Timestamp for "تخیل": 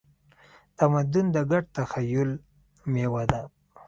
1.77-2.29